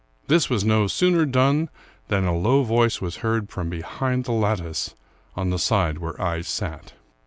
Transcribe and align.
This 0.27 0.49
was 0.49 0.63
no 0.65 0.87
sooner 0.87 1.27
done, 1.27 1.69
than 2.07 2.25
a 2.25 2.35
low 2.35 2.63
voice 2.63 3.01
was 3.01 3.17
heard 3.17 3.51
from 3.51 3.69
behind 3.69 4.25
the 4.25 4.31
lattice, 4.31 4.95
on 5.35 5.51
the 5.51 5.59
side 5.59 5.99
where 5.99 6.19
I 6.19 6.41
sat. 6.41 6.93